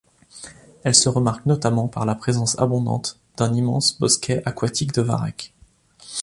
Elle 0.83 0.95
se 0.95 1.09
remarque 1.09 1.45
notamment 1.45 1.87
par 1.87 2.07
la 2.07 2.15
présence 2.15 2.57
abondante 2.57 3.19
d'un 3.37 3.53
immense 3.53 3.99
bosquet 3.99 4.41
aquatique 4.47 4.93
de 4.95 5.03
varech. 5.03 5.53